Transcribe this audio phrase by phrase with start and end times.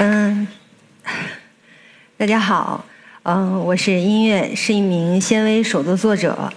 [0.00, 0.46] 嗯，
[2.16, 2.84] 大家好，
[3.24, 6.52] 嗯，我是音乐，是一名纤维手作作者。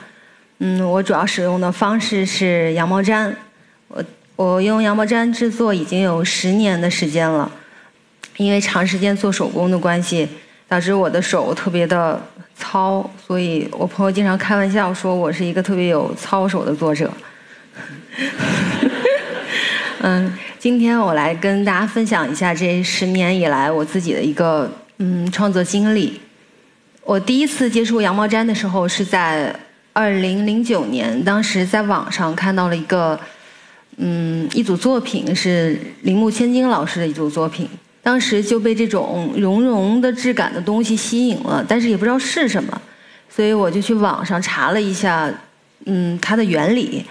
[0.59, 3.33] 嗯，我主要使用的方式是羊毛毡。
[3.87, 4.03] 我
[4.35, 7.51] 我用羊毛毡制作已经有十年的时间了。
[8.37, 10.29] 因为长时间做手工的关系，
[10.67, 12.21] 导致我的手特别的
[12.55, 17.11] 糙，所以我朋友经常开玩笑说我是一个特别有糙手的作者。
[20.01, 20.31] 嗯。
[20.59, 26.21] 今天我来跟大家分享一下这十年以来我自己的一个嗯创作经历。
[27.03, 29.55] 我第一次接触羊毛毡的时候是在
[29.91, 33.19] 二零零九年，当时在网上看到了一个
[33.97, 37.67] 嗯一组作品，是铃木千金老师的一组作品，
[38.03, 42.81] 当时就被这种绒绒的质感的东西吸引了，但是也不知道是什么，
[43.27, 45.27] 所以我就去网上查了一下
[45.85, 47.03] 嗯它的原理。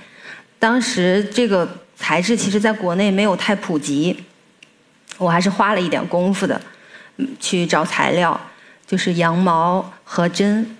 [0.61, 1.69] 当时这个。
[2.03, 4.25] 材质其实在国内没有太普及，
[5.19, 6.59] 我还是花了一点功夫的，
[7.39, 8.41] 去找材料，
[8.87, 10.77] 就是羊毛和针，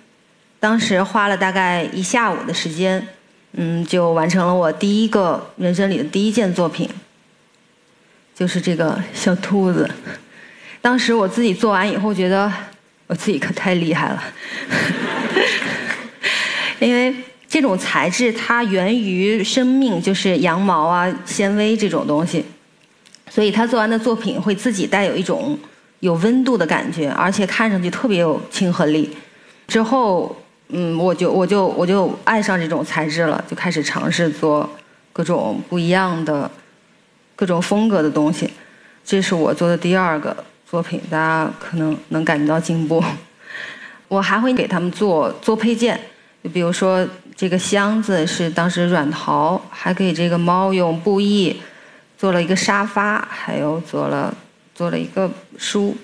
[0.59, 3.07] 当时花了大概一下午的时间，
[3.53, 6.89] 嗯，就完成了我第一个人生里的第一件作品，
[8.35, 9.89] 就是这个小兔子。
[10.81, 12.51] 当时我自己做完以后，觉得
[13.05, 14.23] 我自己可太厉害了，
[16.81, 17.15] 因为。
[17.51, 22.45] 这种材质它源于生命，就是羊毛啊、纤维这种东西，
[23.29, 25.59] 所以他做完的作品会自己带有一种
[25.99, 29.09] 有温度的感觉，而且看上去特别有亲和力。
[29.67, 30.33] 之后，
[30.69, 34.69] 嗯，我就我就我就爱上这种材质了，就开始尝试做
[35.11, 36.49] 各种不一样的、
[37.35, 38.49] 各种风格的东西。
[39.03, 40.33] 这是我做的第二个
[40.65, 43.03] 作品，大家可能能感觉到进步。
[44.07, 45.99] 我还会给他们做做配件，
[46.41, 47.05] 就比如说。
[47.35, 51.59] 这个箱子是当时软陶，还给这个猫用布艺
[52.17, 54.33] 做了一个沙发，还有做了
[54.75, 55.95] 做了一个书。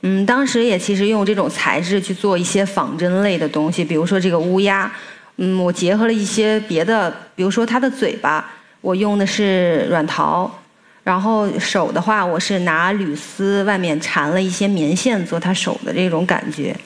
[0.00, 4.92] 嗯，当时也其实用这种材质去做一些仿真类的东西，比如说这个乌鸦，
[5.36, 8.50] 嗯，我结合了一些别的，比如说它的嘴巴，
[8.80, 10.50] 我用的是软陶，
[11.04, 16.76] 然后手的话，我是拿铝丝外面缠了一些棉线做它手的这种感觉。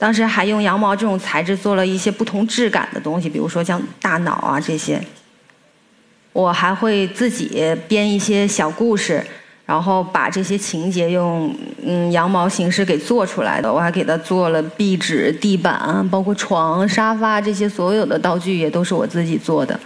[0.00, 4.98] 当时还用羊毛这种材质做了一些不同质感的东西，比如说像大脑啊这些。
[6.32, 9.22] 我还会自己编一些小故事，
[9.66, 13.70] 然后把这些情节用嗯羊毛形式给做出来的。
[13.70, 19.78] 我还给他做了壁纸、地板，包括床、沙发这些所有的道具也都是我自己做的。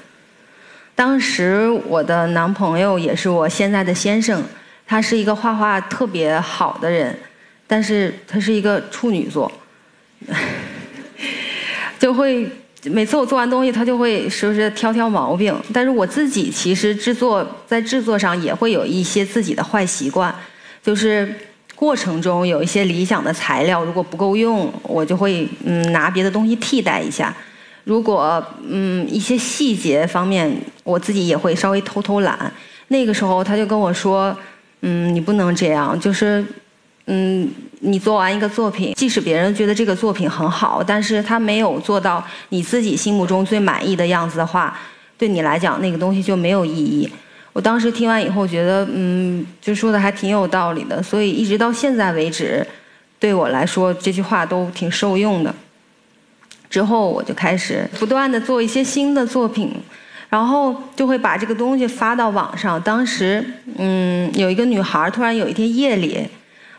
[0.94, 4.41] 当时我的男朋友也是我现在的先生，
[4.86, 7.19] 他是一个画画特别好的人，
[7.66, 9.50] 但是他是一个处女座。
[11.98, 12.46] 就会
[12.84, 15.54] 每次我做完东西，他就会时不时挑挑毛病。
[15.72, 20.34] 但是我自己其实制作在制作上也会有一些自己的坏习惯，
[20.82, 21.34] 就是
[21.74, 27.34] 过程中有一些理想的材料如果不够用，我就会嗯拿别的东西替代一下。
[27.84, 32.52] 如果嗯一些细节方面，我自己也会稍微偷偷懒。
[32.88, 34.36] 那个时候他就跟我说，
[34.82, 36.44] 嗯你不能这样，就是。
[37.06, 37.46] 嗯，
[37.80, 44.78] 你做完一个作品，即使别人觉得这个作品很好，但是他没有做到你自己心目中最满意的样子的话，
[45.18, 47.08] 对你来讲那个东西就没有意义。
[47.52, 52.66] 我当时听完以后觉得，嗯，就说的还挺有道理的，所以一直到现在为止，
[53.18, 55.54] 对我来说这句话都挺受用的。
[56.68, 59.70] 之后我就开始不断的做一些新的作品，
[60.28, 62.80] 然后就会把这个东西发到网上。
[62.82, 63.44] 当时，
[63.76, 66.26] 嗯，有一个女孩突然有一天夜里。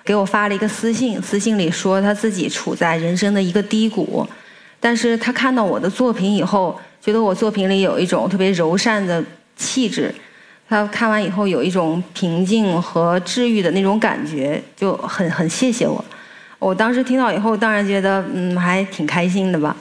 [0.06, 4.26] 给我发了一个私信，私信里说他自己处在人生的一个低谷，
[4.80, 9.24] 但是他看到我的作品以后，觉得我作品里有一种特别柔善的
[9.56, 10.14] 气质，
[10.70, 16.06] 他看完以后有一种平静和治愈的那种感觉，就很很谢谢我。
[16.60, 19.76] 我当时听到以后，当然觉得嗯还挺开心的吧，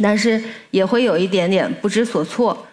[0.00, 0.40] 但是
[0.70, 2.66] 也会有一点点不知所措。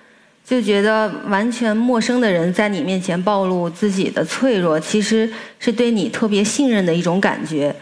[0.44, 7.74] 就觉得完全陌生的人在你面前暴露自己的脆弱，其实是对你特别信任的一种感觉，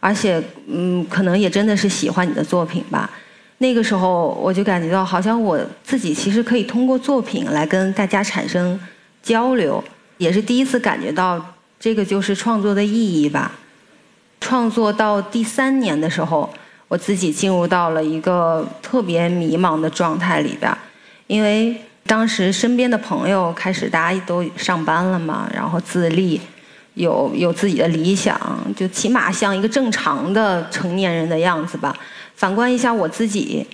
[0.00, 3.08] 而且，嗯，可能也真的是喜欢你的作品吧。
[3.58, 8.78] 那个时候我就感觉到，好像我自己其实可以通过作品来跟大家产生
[9.22, 9.82] 交流，
[10.16, 13.52] 也是第一次感觉到这个就是创作的意义吧。
[14.40, 16.52] 创作到第三年的时候，
[16.88, 20.76] 我自己进入到了一个特别迷茫的状态里边，
[21.28, 21.76] 因为。
[22.08, 26.40] 当时身边的朋友开始大家都上班了嘛，然后自立，
[26.94, 28.34] 有有自己的理想，
[28.74, 31.94] 就起码像一个正常的成年人的样子吧。
[32.34, 33.66] 反观一下我自己，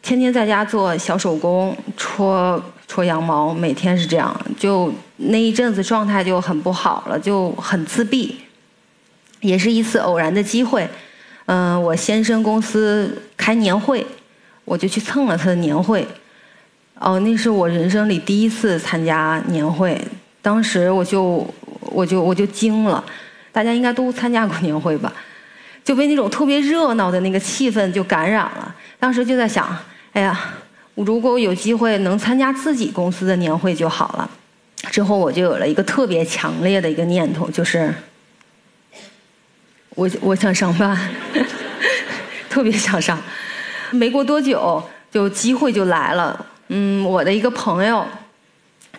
[0.00, 2.58] 天天在家做小手工，戳
[2.88, 8.40] 戳羊毛，每天是这样，就那一阵子状态就很不好了，就很自闭。
[9.42, 10.88] 也是一次偶然的机会，
[11.44, 14.06] 嗯，我先生公司开年会，
[14.64, 16.08] 我就去蹭了他的年会。
[17.00, 20.00] 哦，那是我人生里第一次参加年会，
[20.40, 21.46] 当时我就
[21.80, 23.04] 我就我就惊了。
[23.52, 25.12] 大家应该都参加过年会吧？
[25.84, 28.74] 就被那种特别热闹的那个气氛就感染了。
[28.98, 29.76] 当时就在想，
[30.12, 30.54] 哎呀，
[30.94, 34.30] 如果我有机会能参加自己公司的年会就好了。
[34.90, 37.92] 之后我就有了一个特别强烈的一个念头，就是
[39.90, 40.96] 我我想上班，
[42.48, 43.20] 特别想上。
[43.90, 46.46] 没过多久，就机会就来了。
[46.68, 48.06] 嗯，我的一个朋友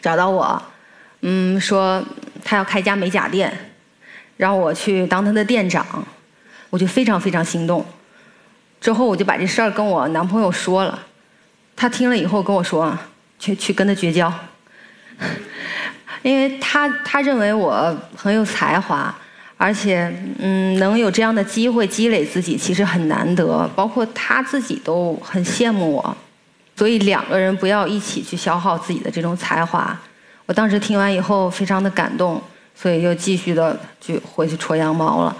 [0.01, 0.61] 找到我，
[1.21, 2.03] 嗯，说
[2.43, 3.51] 他要开家美甲店，
[4.37, 5.85] 让我去当他的店长。
[6.71, 7.85] 我就非常非常心动，
[8.81, 10.99] 之后我就把这事儿跟我男朋友说了，
[11.73, 12.97] 他听了以后跟我说，
[13.39, 14.33] 去去跟他绝交，
[16.21, 19.15] 因为他他认为我很有才华，
[19.55, 26.17] 而且嗯能有这样的机会积累自己其实很难得，包括他自己都很羡慕我，
[26.75, 29.97] 所以两个人不要一起去消耗自己的这种才华。
[30.45, 32.41] 我当时听完以后非常的感动，
[32.75, 35.37] 所以又继续的就回去戳羊毛了。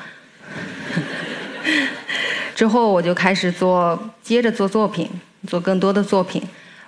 [2.56, 5.10] 之后我就开始做，接着做作品，
[5.46, 6.42] 做更多的作品，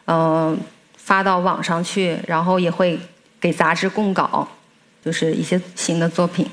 [0.06, 0.58] 嗯，
[0.96, 2.98] 发到网上去，然后也会
[3.40, 4.48] 给杂志供稿，
[5.04, 6.50] 就是一些新的作品。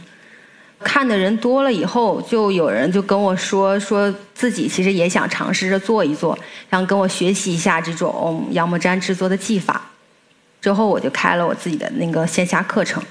[0.80, 6.38] 看的人多了以后，就有人就跟我说，说自己其实也想尝试着做一做，
[6.70, 9.90] 想跟我学习一下这种羊毛毡制作的技法。
[10.60, 13.02] 之后我就开了我自己的那个线下课程，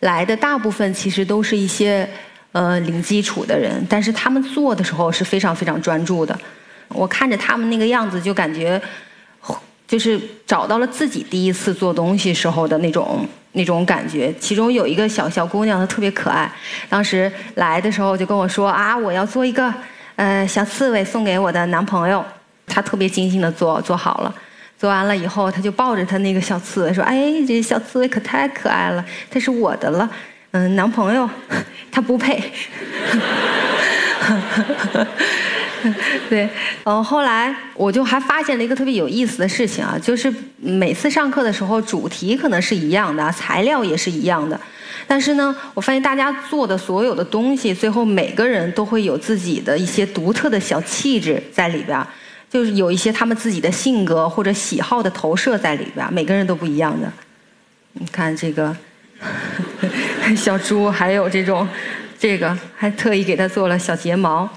[0.00, 2.08] 来的大部分其实都是一些。
[2.52, 6.36] 呃，零基础的人，但是他们做的时候是非常非常专注的。
[6.88, 8.82] 我看着他们那个样子，就感觉
[9.86, 14.32] 就是找到了自己第一次做东西时候的那种那种感觉。
[14.38, 16.50] 其中有一个小小姑娘，她特别可爱。
[16.88, 19.72] 当时来的时候就跟我说啊，我要做一个
[20.16, 22.24] 呃小刺猬送给我的男朋友。
[22.66, 24.34] 她特别精心的做做好了，
[24.78, 30.08] 做完了以后，她就抱着她那个小刺猬说：“哎，这小刺猬可太可爱了，它是我的了。”
[30.52, 31.30] 嗯，男朋友
[31.92, 32.42] 他不配。
[36.28, 36.48] 对，
[36.84, 44.60] 嗯，后来我就还发现了一个特别有意思的事情啊，就是每次上课的时候，主题可能是一样的，材料也是一样的，
[45.06, 52.04] 但是呢，我发现大家做的所有的东西，最后每个人都会有自己的一些独特的小气质在里边，
[52.50, 57.10] 就是有一些他们自己的性格或者喜好的投射在里边，每个人都不一样的。
[57.92, 58.76] 你看这个。
[60.34, 61.68] 小猪还有这种，
[62.18, 64.48] 这个还特意给他做了小睫毛。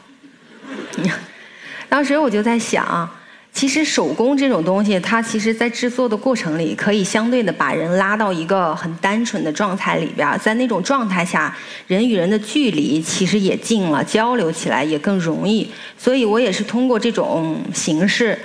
[1.89, 3.09] 当时我就在想，
[3.51, 11.55] 其实手工这种东西，它其实在制作的过程里，可以相对的把人拉到一个很单纯的状态里边，在那种状态下，
[11.87, 15.69] 人与人的距离其实也近了，交流起来也更容易。
[15.97, 18.37] 所以我也是通过这种形式，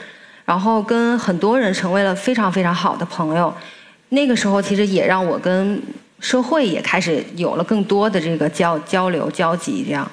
[0.44, 3.52] 然后跟很多人成为了非常非常好的朋友。
[4.10, 5.82] 那个时候，其实也让我跟。
[6.20, 10.10] 社会也开始有了更多的这个交交流交集，这样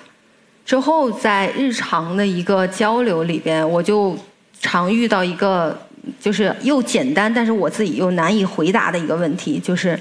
[0.65, 4.17] 之后在日常的一个交流里边，我就
[4.59, 5.79] 常遇到一个
[6.19, 9.97] 就是又简单，但是我自己又难以回答的一个问题，就是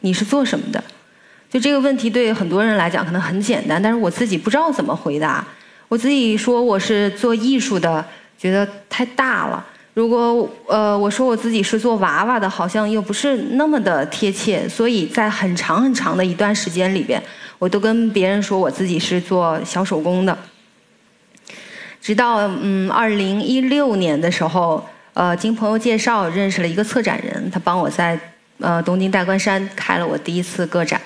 [0.00, 0.82] 你是做什么的？
[1.50, 5.46] 就这个问题对很多人来讲可能很简单，但是我自己不知道怎么回答。
[5.88, 8.04] 我自己说我是做艺术的，
[8.38, 9.64] 觉得太大了。
[9.98, 17.20] 如果呃我说我自己是做娃娃的，好像又不是那么的贴切，所以在很长很长的一段时间里边，
[17.58, 20.38] 我都跟别人说我自己是做小手工的。
[22.00, 28.16] 直到嗯二零一六年的时候，呃经朋友介绍认识了一个策展人，他帮我在
[28.60, 31.00] 呃东京代官山开了我第一次个展，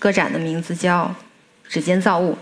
[0.00, 1.14] 个展的名字叫
[1.68, 2.36] “指尖造物”。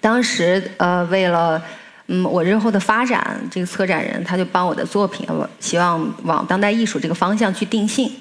[0.00, 1.60] 当时呃为了。
[2.06, 5.26] 嗯，我日后的发展，这个策展人他就帮我的作品，
[5.58, 8.12] 希望往当代艺术这个方向去定性。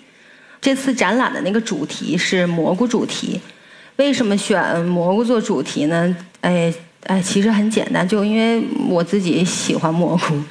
[0.62, 3.42] 这次展览的那个主题是蘑菇主题，
[3.98, 6.16] 为什么选蘑菇做主题呢？
[6.40, 6.74] 哎
[7.08, 10.42] 哎，其实很简单，就因为我自己喜欢蘑菇，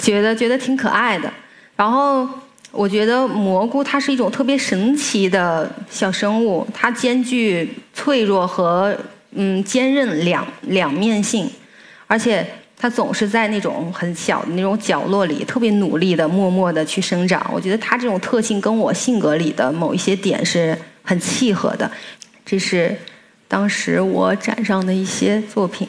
[0.00, 1.32] 觉得觉得挺可爱的。
[1.76, 2.28] 然后
[2.72, 8.92] 我觉得蘑菇它是一种特别神奇的小生物，它兼具脆弱和
[9.30, 11.48] 嗯坚韧两两面性，
[12.08, 12.44] 而且。
[12.82, 17.48] 它总是在那种很小的那种角落里，特别努力的、默默的去生长。
[17.54, 21.88] 我觉得它这种特性跟我性格里的某一些点是很契合的。
[22.44, 22.96] 这是
[23.46, 25.86] 当时我展上的一些作品。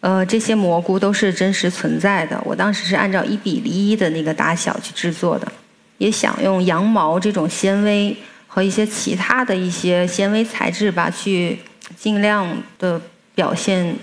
[0.00, 2.40] 呃，这些蘑菇都是真实存在的。
[2.46, 5.46] 我当时是按照一比一的那个大小去制作的。
[5.98, 11.58] 也想用羊毛这种纤维和一些其他的一些纤维材质吧，去
[11.94, 12.48] 尽量
[12.78, 12.98] 的
[13.34, 13.94] 表现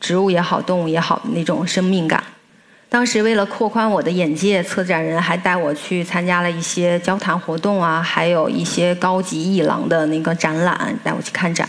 [0.00, 2.22] 植物也好、动物也好的那种生命感。
[2.90, 11.68] 当时为了扩宽我的眼界，策展人还带我去参加了一些交谈活动啊，还有一些高级艺廊的那个展览，带我去看展。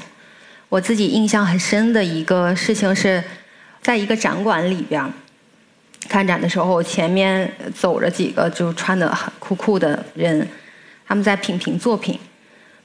[0.69, 3.21] 我自己印象很深的一个事情是，
[3.81, 5.03] 在一个展馆里边
[6.07, 10.47] 看展的时候，前面走着几个就穿的很酷酷的人，
[11.05, 12.17] 他们在品评作品，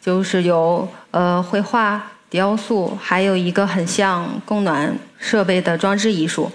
[0.01, 6.51] 就是有呃绘画、雕塑，还有一个很像供暖设备的装置艺术。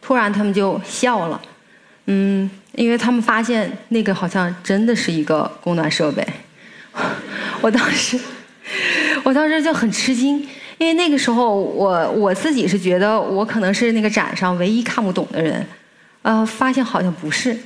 [0.00, 1.42] 突然，他们就笑了，
[2.04, 6.24] 嗯，因为他们发现那个好像真的是一个供暖设备。
[7.60, 8.16] 我当时，
[9.24, 10.38] 我当时就很吃惊，
[10.78, 15.66] 因为那个时候我我自己是觉得我可能是那个展上唯一看不懂的人，
[16.22, 17.58] 呃，发现好像不是。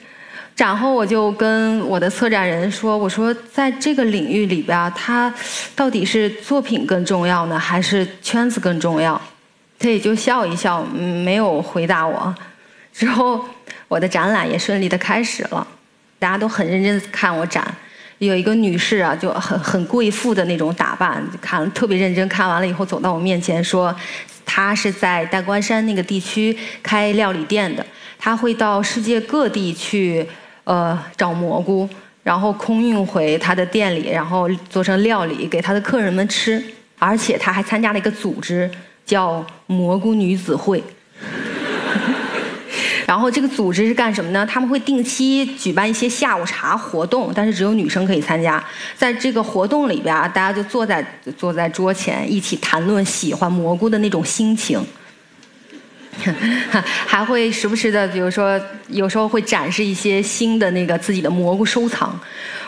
[0.60, 5.32] 然后我就跟我的策展人说：“我说在这个领域里边，它
[5.74, 9.18] 到底是作品更重要呢，还是圈子更重要？”
[9.80, 12.34] 他也就笑一笑，没有回答我。
[12.92, 13.42] 之后，
[13.88, 15.66] 我的展览也顺利的开始了，
[16.18, 17.74] 大家都很认真看我展。
[18.18, 22.28] 有一个女士啊，就很很贵妇的那种打扮，看特别认真。
[22.28, 23.96] 看完了以后，走到我面前说
[24.44, 27.86] ：“她是在大关山那个地区开料理店的，
[28.18, 30.28] 她会到世界各地去，
[30.64, 31.88] 呃，找蘑菇，
[32.22, 36.62] 然后空运回他的店里，然后做成料理给他的客人们吃。
[36.98, 38.70] 而且他还参加了一个组织。”
[39.06, 40.80] 叫蘑菇女子会，
[43.04, 44.46] 然后这个组织是干什么呢？
[44.46, 48.62] 他们会定期举办一些下午茶活动，但是只有女生可以参加。
[48.94, 51.04] 在这个活动里边大家就坐在
[51.36, 54.80] 坐在桌前，一起谈论喜欢蘑菇的那种心情，
[57.06, 62.18] 还会时不时的，比如说有时候会展示一些新的那个自己的蘑菇收藏。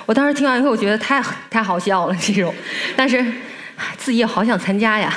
[0.07, 2.55] 我当时听完以后，我觉得太太好笑了这种，
[2.97, 3.25] 但是
[3.97, 5.13] 自己也好想参加呀。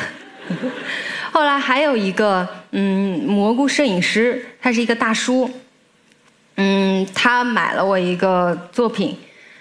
[1.32, 5.50] 后来还有一个嗯蘑菇摄影师，他是一个大叔，
[6.56, 9.18] 嗯，他买了我一个作品，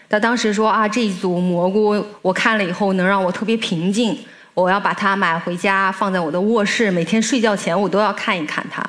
[0.08, 4.16] 他当时说啊这一组蘑菇我看了以后能让我特别平静，
[4.54, 8.82] 我要把它买回家放在我的卧室，每天睡觉前我都要看一看它。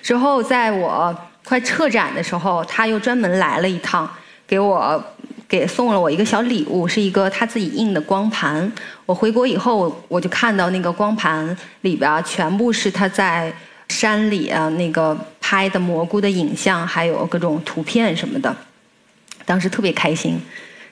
[0.00, 4.08] 之后在我快撤展的时候，他又专门来了一趟，
[4.46, 5.02] 给我。
[5.48, 8.70] 给送了我一个小礼物，是一个他自己印的光盘。
[9.06, 13.50] 我回国以后，我就看到那个光盘里边全部是他在
[13.88, 18.54] 山里啊那个拍的蘑菇的影像，还有各种图片什么的。
[19.46, 20.38] 当时特别开心。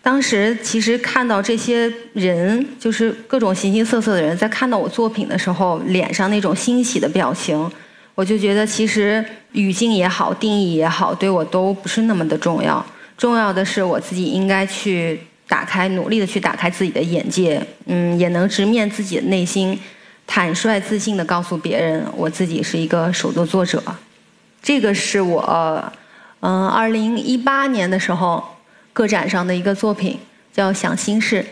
[0.07, 7.69] 当时其实看到这些人，就是各种形形色色的人，在看到我作品的时候，脸上那种欣喜的表情，
[8.15, 12.87] 我就觉得其实语境也好，定义也好，对我都不是那么的重要。
[13.19, 19.77] 重要的是，我自己应该去打开，努力的去打开自己的眼界，嗯，也能直面自己的内心，
[20.25, 23.83] 坦率自信的告诉别人，我自己是一个手作作者。
[24.63, 25.93] 这个是我，
[26.39, 28.45] 嗯，二零一八年的时候
[28.97, 30.19] 个展上的一个作品，
[30.51, 31.43] 叫《想心事》。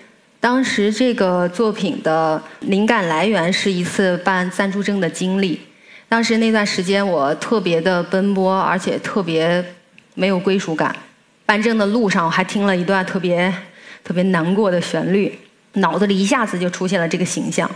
[0.41, 5.61] 当时这个作品的灵感来源是一次办暂住证的经历。
[6.09, 9.63] 当时那段时间我特别的奔波，而且特别
[10.15, 10.97] 没有归属感。
[11.45, 13.53] 办证的路上，我还听了一段特别
[14.03, 15.39] 特别难过的旋律，
[15.75, 17.71] 脑子里一下子就出现了这个形象。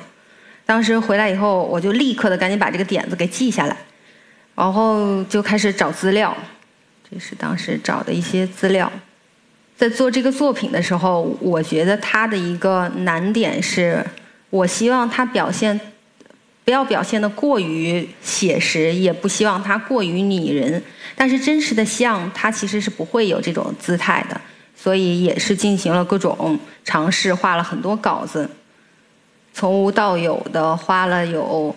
[0.64, 3.76] 当时回来以后，我就立刻的赶紧把这个点子给记下来，
[4.54, 6.34] 然后就开始找资料。
[7.10, 8.90] 这是当时找的一些资料。
[9.78, 14.04] 在做这个作品的时候，我觉得它的一个难点是，
[14.50, 15.80] 我希望它表现。
[16.64, 20.82] 不要表现的过于写实，也不希望它过于拟人。
[21.16, 24.38] 但是真实的像，它其实是不会有这种姿态的。
[24.76, 28.50] 所以也是进行了各种尝试，画了很多稿子，
[29.54, 31.74] 从无到有的花了有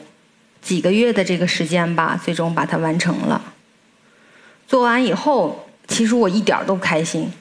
[0.62, 3.41] 几个月的这个时间吧，最终把它完成了。
[4.67, 7.31] 做完以后，其实我一点儿都不开心，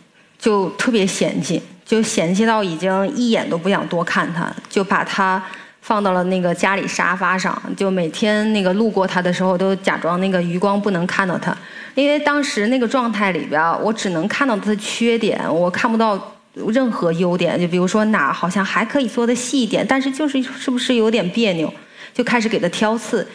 [0.41, 5.41] 就特别嫌弃，就嫌弃到已经一眼都不想多看它，就把它。
[5.83, 11.57] 放到了那个家里沙发上，就每天那个路过它的时候，都假装那个余光不能看到它，
[11.95, 17.59] 因为当时那个状态里边，我只能看到它的缺点，我看不到任何优点。
[17.59, 21.73] 就比如说哪好像还可以做的细一点，但是就是是不是有点别扭，
[22.13, 23.27] 就开始给它挑刺。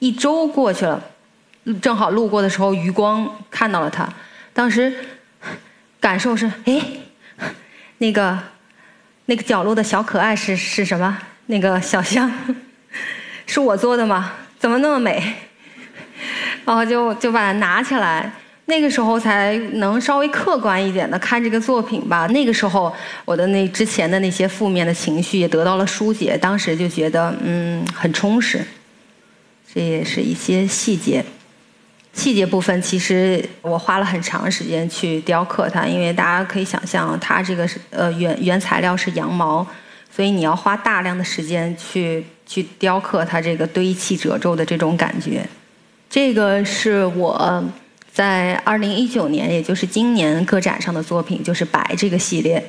[0.00, 1.00] 一周过去了，
[1.80, 4.06] 正好路过的时候余光看到了它，
[4.52, 4.92] 当时
[6.02, 6.82] 感受是哎，
[7.98, 8.36] 那个
[9.26, 11.16] 那个角落的小可爱是是什么？
[11.46, 12.30] 那个小象
[13.46, 14.32] 是我做的吗？
[14.58, 15.22] 怎么那么美？
[16.64, 18.32] 然后就就把它拿起来，
[18.64, 22.26] 那个时候才能稍微客观一点的看这个作品吧。
[22.26, 22.92] 那个时候
[23.24, 28.60] 我的那之前的那些负面的情绪也得到了疏解，当时就觉得嗯很充实。
[29.72, 31.24] 这也是一些细节，
[32.12, 39.66] 细节部分其实我花了很长时间去雕刻它，因为大家可以想象，它这个是呃原原材料是羊毛，
[40.14, 45.46] 所以你要花大量的时间去去雕刻它这个堆砌褶皱的这种感觉。
[46.10, 47.64] 这个是我
[48.12, 52.62] 在二零一九年，也就是今年个展上的作品，就是白这个系列。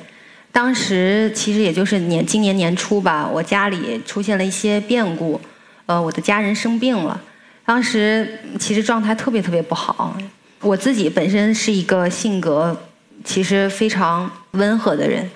[0.50, 5.38] 当时其实也就是年今年年初吧，我家里出现了一些变故。
[5.86, 7.20] 呃，我的家人生病了，
[7.64, 10.16] 当时其实状态特别特别不好。
[10.60, 12.76] 我自己本身是一个性格
[13.22, 15.28] 其实非常温和的人，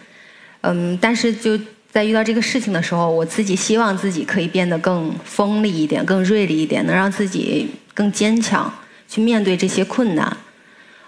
[0.62, 1.58] 嗯，但是就
[1.90, 8.72] 在遇到这个事情的时候，我自己希望自己可以变得更锋利一点、更锐利一点，能让自己更坚强，
[9.08, 10.36] 去面对这些困难。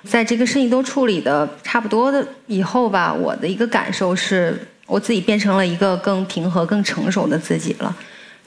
[0.05, 7.95] 在这个事情都处理的差不多的以后吧，我的一个感受是我自己变成了一个更平和、更成熟的自己了。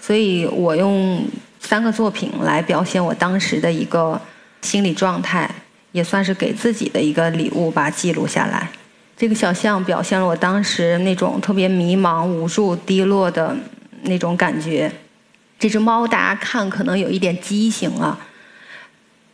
[0.02, 1.24] 所以我用
[1.64, 4.22] 三个作品来表现我当时的一个
[4.62, 5.50] 心理状态，
[5.92, 8.70] 也算是给自己的一个礼物吧，记录下来。
[9.16, 13.56] 这个小象表现了我当时那种特别迷茫、无助、低落的
[14.04, 14.92] 那种感觉。
[15.58, 18.20] 这只猫大家看可能有一点畸形了，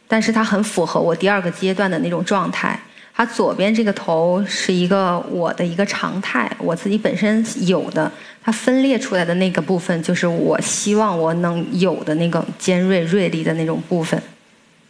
[0.08, 2.80] 但是它很符合我第二个阶段的那种状态。
[3.20, 8.10] 它左边这个头是一个我的一个常态，我自己本身有的。
[8.42, 14.24] 它分裂出来的那个部分，就是我希望我能有的那个尖锐、锐利的那种部分。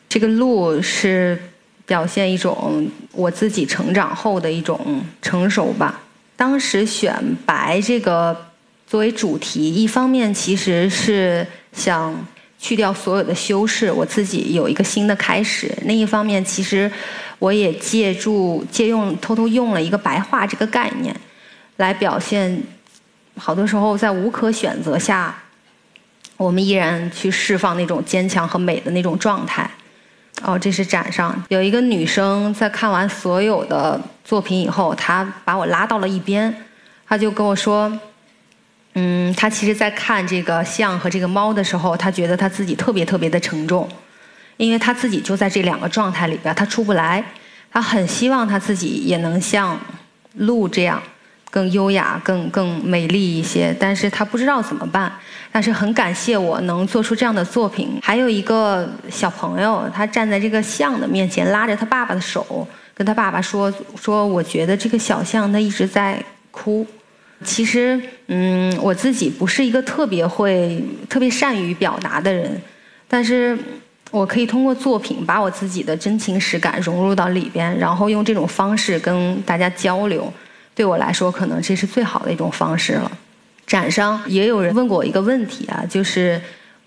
[0.08, 1.42] 这个鹿是
[1.88, 6.00] 表现一种我自己成长后的一种成熟吧。
[6.36, 7.12] 当时选
[7.48, 8.46] 白这个
[8.86, 12.28] 作为主题，一方面其实是想
[12.60, 16.92] 去掉所有的修饰，我自己有一个新的开始；另一方面，其实
[17.39, 21.16] 我也借助、借用、偷偷用了一个白话这个概念
[21.78, 22.62] 来表现。
[23.38, 25.34] 好多时候，在无可选择下，
[26.36, 29.69] 我们依然去释放那种坚强和美的那种状态。
[30.41, 36.54] 哦，这是展上有一个女生在看完所有的作品以后，她把我拉到了一边，
[37.08, 37.89] 她就跟我说
[38.93, 43.88] ：“嗯，他其实，在看这个象和这个猫的时候，他觉得他自己特别特别的沉重，
[44.58, 47.23] 因为他自己就在这两个状态里边，他出不来。
[47.71, 49.80] 他很希望他自己也能像
[50.34, 51.02] 鹿这样。”
[51.52, 55.12] 更优雅、更更美丽一些，但是他不知道怎么办。
[55.52, 57.99] 但是很感谢我能做出这样的作品。
[58.04, 66.86] 还有一个小朋友，他站在这个象的面前，拉着他爸爸的手，跟他爸爸说：“说我觉得这个小象它一直在哭。”
[67.43, 72.62] 其实，嗯，我自己不是一个特别会、特别善于表达的人，
[73.08, 73.58] 但是
[74.12, 80.32] 我可以通过作品把我自己的真情实感融入到里边，然后用这种方式跟大家交流。
[80.75, 83.12] 对我来说，可能这是最好的一种方式了。
[83.65, 86.41] 展上也有人问过我一个问题啊，就是，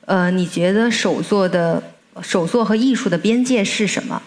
[0.04, 1.82] 呃，你觉得手作的
[2.20, 4.20] 手作和艺术的边界是什么？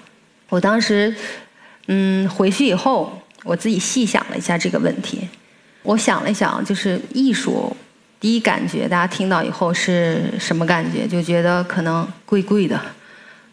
[0.49, 1.13] 我当时，
[1.87, 5.27] 嗯，回去以后，我自己细想了一下这个问题。
[5.85, 7.75] 我想了想，就是艺术，
[8.19, 11.07] 第一感觉，大家听到以后是什么感觉？
[11.07, 12.81] 就觉得可能贵贵的，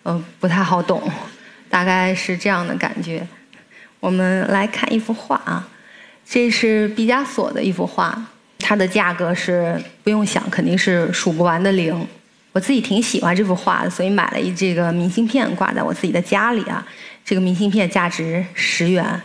[0.04, 1.02] 嗯，不太好懂，
[1.68, 3.24] 大概是这样的感觉。
[4.00, 5.68] 我们来看一幅画啊。
[6.24, 8.18] 这是毕加索的一幅画，
[8.60, 12.06] 它的价格是不用想，肯定是数不完的零。
[12.52, 16.86] 我自己挺喜欢这幅画的，所以买了一这个明信片挂在我自己的家里啊。
[17.24, 19.20] 这个明信片价值十元。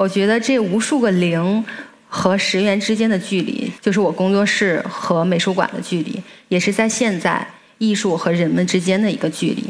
[0.00, 1.62] 我觉得这无数个零
[2.08, 9.62] 和十元之间的距离，就是我工作室和美术馆的距离，也是在现在艺术和人们之间的一个距离。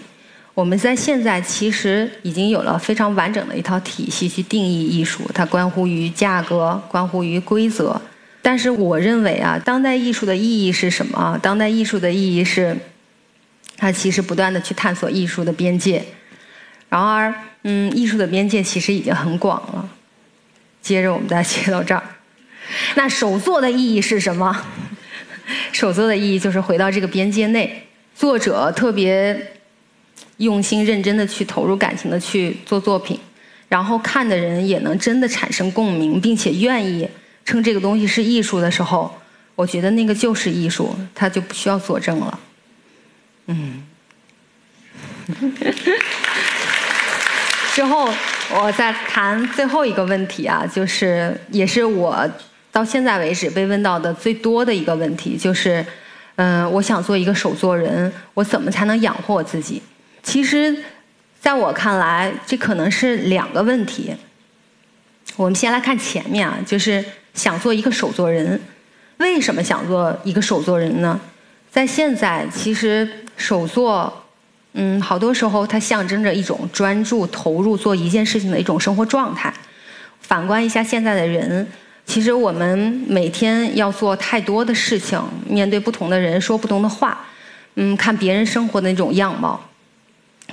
[0.54, 8.00] 我们在现在其实已经有了非常完整的一套体系去定义艺术，它关乎于价格，关乎于规则。
[8.40, 11.36] 但是我认为啊，当代艺术的意义是什么？
[11.42, 12.76] 当代艺术的意义是，
[13.76, 16.04] 它其实不断的去探索艺术的边界。
[16.88, 19.88] 然而，嗯，艺术的边界其实已经很广了。
[20.82, 22.02] 接着我们再切到这儿，
[22.94, 24.64] 那首作的意义是什么？
[25.72, 29.54] 首作的意义就是回到这个边界内，作者特别。
[30.36, 33.20] 用心认真的去投入感情的去做作品，
[33.68, 37.06] 然后看的人也能真的产生共鸣，并且愿意
[37.44, 39.14] 称这个东西是艺术的时候，
[39.54, 42.40] 我觉得那个就是艺术，它就不需要佐证了。
[43.48, 43.86] 嗯。
[47.74, 48.10] 之后
[48.52, 52.28] 我再谈最后一个问题啊，就是也是我
[52.72, 55.84] 到现在为止被问到的最多的一个问题，就是
[56.36, 59.80] 嗯，我想做一个手作人，我怎么才能养活我自己？
[60.22, 60.76] 其实，
[61.40, 64.14] 在我看来，这可能是两个问题。
[65.36, 68.60] 我们先来看前面啊，就是想做一个手作人，
[69.18, 71.18] 为什么想做一个手作人呢？
[71.70, 74.19] 在现在，其实手作，
[74.72, 79.52] 嗯，好多时候它象征着一种专注投入做一件事情的一种生活状态。
[80.20, 81.66] 反观一下现在的人，
[82.06, 82.78] 其实我们
[83.08, 87.18] 每天要做太多的事情，面对不同的人说不同的话，
[87.74, 89.60] 嗯，看别人生活的那种样貌。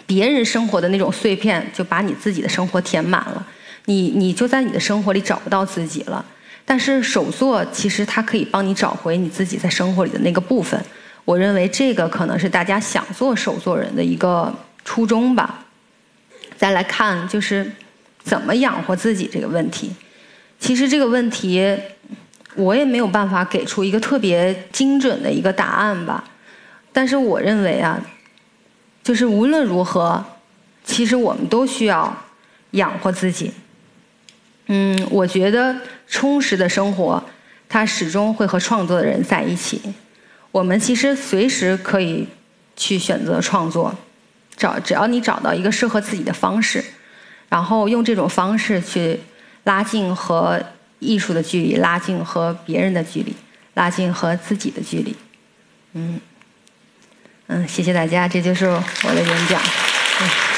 [0.05, 3.45] 别人生活的那种碎片，就把你自己的生活填满了，
[3.85, 6.25] 你你就在你的生活里找不到自己了。
[6.65, 10.81] 但是手作其实它可以帮你找回你自己在生活里的那个部分。
[11.27, 15.65] 我认为这个可能是大家想做手作人的一个初衷吧。
[16.55, 17.69] 再来看就是
[18.23, 19.91] 怎么养活自己这个问题，
[20.57, 21.77] 其实这个问题
[22.55, 26.23] 我也没有办法给出一个特别精准的一个答案吧。
[26.93, 28.01] 但是我认为啊。
[29.03, 30.21] 就是无论如何，
[30.83, 32.13] 其实我们都需要
[32.71, 33.53] 养活自己。
[34.65, 35.73] 嗯，我觉得
[36.09, 37.23] 充实的生活，
[37.69, 39.81] 它始终会和创作的人在一起。
[40.51, 42.27] 我们其实随时可以
[42.75, 43.93] 去选择创作，
[44.55, 46.83] 找只要你找到一个适合自己的方式，
[47.49, 49.19] 然后用这种方式去
[49.63, 50.61] 拉近和
[50.99, 53.35] 艺术的距离，拉近和别人的距离，
[53.75, 55.15] 拉近和自己的距离。
[55.93, 56.19] 嗯。
[57.49, 59.61] 嗯，谢谢大家，这就是我的演讲。
[59.61, 60.56] 嗯。